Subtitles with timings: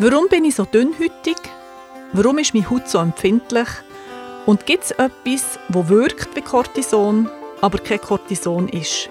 [0.00, 1.36] Warum bin ich so dünnhütig?
[2.12, 3.66] Warum ist meine Haut so empfindlich?
[4.46, 7.28] Und gibt es etwas, das wirkt wie Cortison,
[7.60, 9.10] aber kein Cortison ist?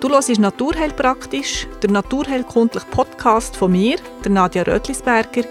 [0.00, 5.44] Du hörst Naturheilpraktisch, der naturheilkundliche Podcast von mir, der Nadja Rötlisberger.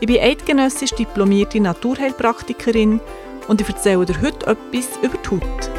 [0.00, 3.00] Ich bin eidgenössisch diplomierte Naturheilpraktikerin
[3.48, 5.77] und ich erzähle dir heute etwas über die Haut.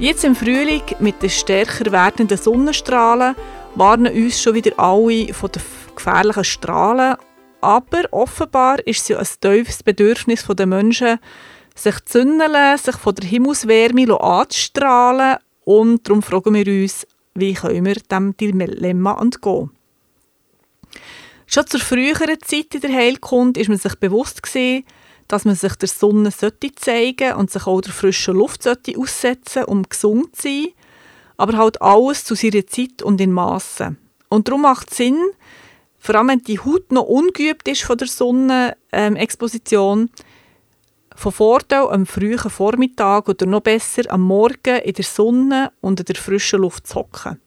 [0.00, 3.36] Jetzt im Frühling mit den stärker werdenden Sonnenstrahlen
[3.74, 5.60] warnen uns schon wieder alle von den
[5.94, 7.16] gefährlichen Strahlen.
[7.60, 11.18] Aber offenbar ist es ja ein tiefes Bedürfnis der Menschen,
[11.74, 15.36] sich zu zündeln, sich von der Himmelswärme anzustrahlen.
[15.66, 19.68] Und darum fragen wir uns, wie können wir diesem Dilemma entgehen.
[21.44, 24.84] Schon zur früheren Zeit in der Heilkunde ist man sich bewusst gewesen,
[25.30, 29.64] dass man sich der Sonne sollte zeigen und sich auch der frischen Luft sollte aussetzen,
[29.64, 30.68] um gesund zu sein,
[31.36, 33.96] aber halt alles zu seiner Zeit und in Massen.
[34.28, 35.18] Und darum macht es Sinn,
[35.98, 40.10] vor allem wenn die Haut noch ungeübt ist von der Sonnenexposition, ähm,
[41.14, 46.06] von Vorteil am frühen Vormittag oder noch besser am Morgen in der Sonne und in
[46.06, 47.40] der frischen Luft zu hocken.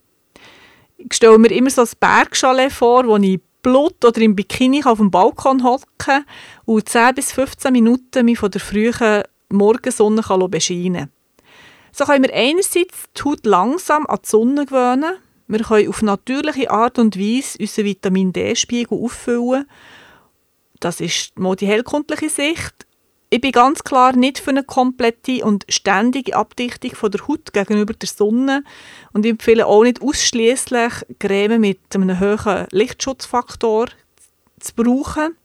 [0.98, 5.00] Ich stelle mir immer so ein Bergchalet vor, wo ich Blut oder im Bikini auf
[5.00, 6.26] dem Balkon hocken
[6.66, 11.12] und 10 bis 15 Minuten mich von der frühen Morgensonne bescheinen kann.
[11.92, 15.16] So können wir einerseits die Haut langsam an die Sonne gewöhnen.
[15.48, 19.66] Wir können auf natürliche Art und Weise unseren Vitamin D-Spiegel auffüllen.
[20.80, 22.86] Das ist mal die hellkundliche Sicht.
[23.34, 27.96] Ich bin ganz klar nicht für eine komplette und ständige Abdichtung von der Haut gegenüber
[27.96, 28.64] der Sonne
[29.12, 33.88] und ich empfehle auch nicht ausschließlich Creme mit einem hohen Lichtschutzfaktor
[34.60, 35.36] zu brauchen,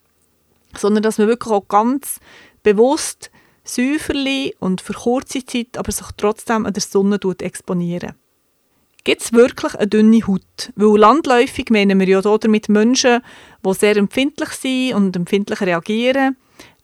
[0.77, 2.21] sondern dass man wirklich auch ganz
[2.63, 3.31] bewusst
[3.65, 8.13] säuferlich und für kurze Zeit, aber sich trotzdem an der Sonne exponieren.
[9.03, 10.75] Gibt es wirklich eine dünne Haut?
[10.77, 13.23] Weil landläufig meinen wir ja damit Menschen,
[13.65, 16.37] die sehr empfindlich sind und empfindlich reagieren.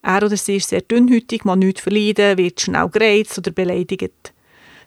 [0.07, 4.35] Er oder sie ist sehr dünnhütig, man nichts verleiden, wird schnell gereizt oder beleidigt.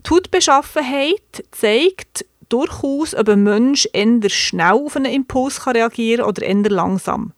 [0.06, 6.44] Die Hautbeschaffenheit zeigt durchaus, ob ein Mensch eher schnell auf einen Impuls reagieren kann oder
[6.44, 7.34] eher langsam.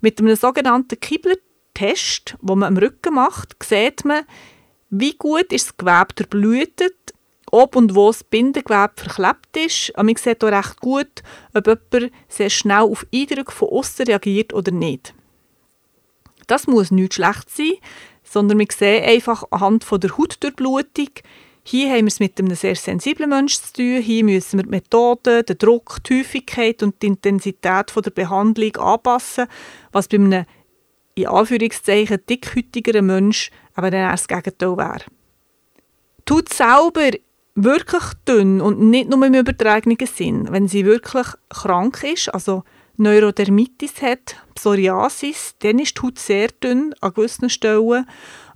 [0.00, 4.22] Mit einem sogenannten Kibler-Test, den man am Rücken macht, sieht man,
[4.90, 6.94] wie gut ist das Gewebe durchblutet,
[7.50, 9.90] ob und wo das Bindegewebe verklebt ist.
[9.98, 14.52] Und man sieht auch recht gut, ob jemand sehr schnell auf Eindrücke von außen reagiert
[14.52, 15.12] oder nicht.
[16.50, 17.74] Das muss nicht schlecht sein,
[18.24, 21.10] sondern wir sehen einfach anhand der Hautdurchblutung,
[21.62, 24.02] hier haben wir es mit einem sehr sensiblen Menschen zu tun.
[24.02, 29.46] Hier müssen wir die Methoden, den Druck, die Häufigkeit und die Intensität der Behandlung anpassen,
[29.92, 30.46] was bei einem
[31.14, 35.04] in Anführungszeichen dickhütigeren Mensch aber dann erst das Gegenteil wäre.
[36.24, 37.10] Tut selber
[37.54, 42.64] wirklich dünn und nicht nur im übertragenen Sinn, wenn sie wirklich krank ist, also
[43.00, 48.06] Neurodermitis hat, Psoriasis, dann ist die Haut sehr dünn an gewissen Stellen,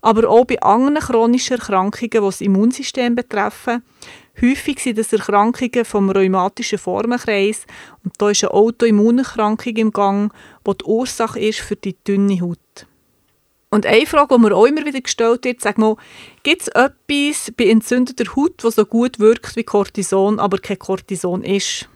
[0.02, 3.82] aber auch bei anderen chronischen Erkrankungen, die das Immunsystem betreffen.
[4.42, 7.64] Häufig sind das Erkrankungen vom rheumatischen Formenkreis
[8.04, 10.30] und da ist eine Autoimmunerkrankung im Gang,
[10.66, 12.86] die die Ursache ist für die dünne Haut.
[13.70, 15.96] Und eine Frage, die mir auch immer wieder gestellt wird, sag mal,
[16.42, 21.42] gibt es etwas bei entzündeter Haut, das so gut wirkt wie Cortison, aber kein Cortison
[21.42, 21.88] ist?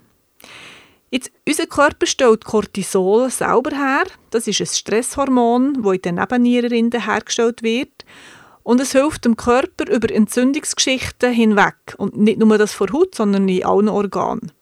[1.11, 4.05] Jetzt, unser Körper stellt Cortisol selber her.
[4.31, 8.05] Das ist ein Stresshormon, das in den Nebennierenrinden hergestellt wird.
[8.63, 11.95] Und es hilft dem Körper über Entzündungsgeschichten hinweg.
[11.97, 14.53] Und nicht nur das vor Haut, sondern in allen Organen.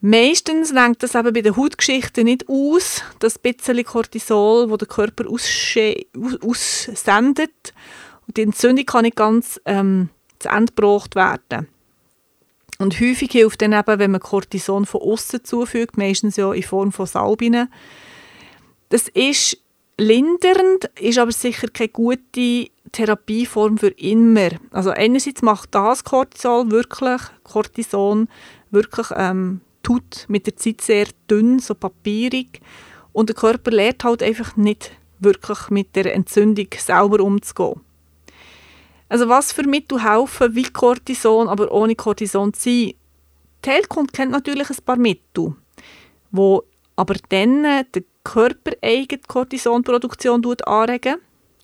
[0.00, 5.24] Meistens lenkt das eben bei den Hautgeschichten nicht aus, das bisschen Cortisol, das der Körper
[5.28, 7.74] aussendet.
[8.26, 11.68] Und die Entzündung kann nicht ganz ähm, zu Ende gebracht werden.
[12.80, 16.92] Und häufig hilft dann eben, wenn man Cortison von außen zufügt, meistens ja in Form
[16.92, 17.70] von Salbinen.
[18.88, 19.58] Das ist
[19.98, 24.48] lindernd, ist aber sicher keine gute Therapieform für immer.
[24.70, 28.28] Also einerseits macht das Cortisol wirklich, Cortison
[28.70, 32.62] wirklich ähm, tut mit der Zeit sehr dünn, so papierig.
[33.12, 37.82] Und der Körper lernt halt einfach nicht wirklich mit der Entzündung sauber umzugehen.
[39.10, 42.94] Also was für Mittel helfen, wie Cortison, aber ohne Cortison zu sein?
[43.64, 45.56] Die Heilkunde kennt natürlich ein paar Mittel,
[46.30, 46.62] wo
[46.94, 51.16] aber dann die körpereigene Cortisonproduktion anregen,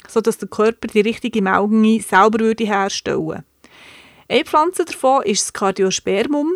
[0.09, 3.45] sodass der Körper die richtige Menge selber würde herstellen würde.
[4.29, 6.51] Eine Pflanze davon ist das Cardiospermum.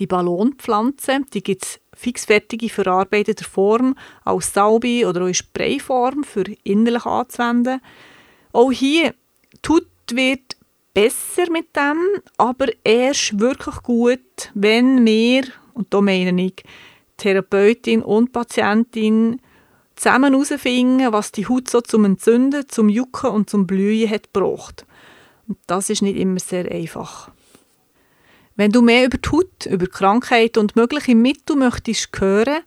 [0.00, 3.94] Die Ballonpflanze, die gibt es fixfertige verarbeitete Form
[4.24, 7.80] als Salbe oder auch in Sprayform für innerlich anzuwenden.
[8.52, 9.14] Auch hier
[9.68, 10.56] Haut wird
[10.94, 11.98] besser mit dem,
[12.36, 15.44] aber erst wirklich gut, wenn wir,
[15.74, 16.64] und da meine ich
[17.16, 19.40] Therapeutin und Patientin,
[19.96, 24.86] zusammen herausfinden, was die Haut so zum Entzünden, zum Jucken und zum Blühen hat gebraucht.
[25.46, 27.30] Und das ist nicht immer sehr einfach.
[28.56, 32.62] Wenn du mehr über die Haut, über Krankheiten und mögliche Mittel möchtest hören,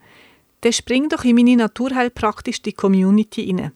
[0.61, 3.71] dann spring doch in meine Naturheilpraktisch die Community rein.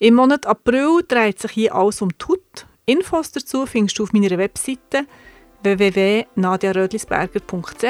[0.00, 2.66] Im Monat April dreht sich hier alles um die Haut.
[2.86, 5.06] Infos dazu findest du auf meiner Webseite
[5.64, 7.82] www.nadiarödlisberger.ch.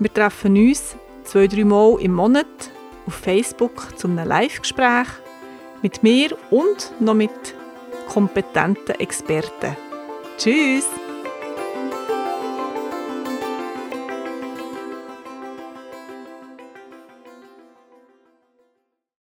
[0.00, 2.48] Wir treffen uns zwei, drei Mal im Monat
[3.06, 5.06] auf Facebook zu einem Live-Gespräch
[5.82, 7.54] mit mir und noch mit
[8.08, 9.76] kompetenten Experten.
[10.36, 10.88] Tschüss!